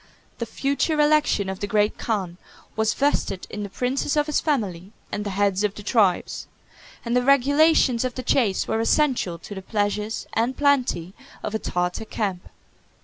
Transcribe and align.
The 0.39 0.47
future 0.47 0.99
election 0.99 1.47
of 1.47 1.59
the 1.59 1.67
great 1.67 1.99
khan 1.99 2.39
was 2.75 2.95
vested 2.95 3.45
in 3.51 3.61
the 3.61 3.69
princes 3.69 4.17
of 4.17 4.25
his 4.25 4.41
family 4.41 4.93
and 5.11 5.23
the 5.23 5.29
heads 5.29 5.63
of 5.63 5.75
the 5.75 5.83
tribes; 5.83 6.47
and 7.05 7.15
the 7.15 7.21
regulations 7.21 8.03
of 8.03 8.15
the 8.15 8.23
chase 8.23 8.67
were 8.67 8.79
essential 8.79 9.37
to 9.37 9.53
the 9.53 9.61
pleasures 9.61 10.25
and 10.33 10.57
plenty 10.57 11.13
of 11.43 11.53
a 11.53 11.59
Tartar 11.59 12.05
camp. 12.05 12.49